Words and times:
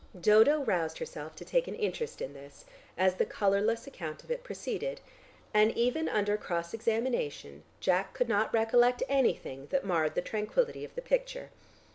Dodo 0.19 0.63
roused 0.63 0.97
herself 0.97 1.35
to 1.35 1.45
take 1.45 1.67
an 1.67 1.75
interest 1.75 2.23
in 2.23 2.33
this, 2.33 2.65
as 2.97 3.13
the 3.13 3.23
colourless 3.23 3.85
account 3.85 4.23
of 4.23 4.31
it 4.31 4.43
proceeded, 4.43 4.99
and 5.53 5.71
even 5.77 6.09
under 6.09 6.37
cross 6.37 6.73
examination 6.73 7.61
Jack 7.79 8.15
could 8.15 8.27
not 8.27 8.51
recollect 8.51 9.03
anything 9.07 9.67
that 9.69 9.85
marred 9.85 10.15
the 10.15 10.21
tranquillity 10.23 10.83
of 10.83 10.95
the 10.95 11.03
picture. 11.03 11.51